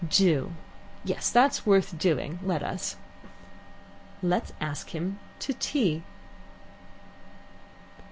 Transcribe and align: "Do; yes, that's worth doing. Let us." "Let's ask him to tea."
"Do; 0.09 0.53
yes, 1.03 1.29
that's 1.29 1.63
worth 1.63 1.95
doing. 1.99 2.39
Let 2.41 2.63
us." 2.63 2.95
"Let's 4.23 4.51
ask 4.59 4.95
him 4.95 5.19
to 5.37 5.53
tea." 5.53 6.01